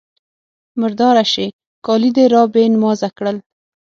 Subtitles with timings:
[0.81, 1.45] _مرداره شې!
[1.85, 3.37] کالي دې را بې نمازه کړل.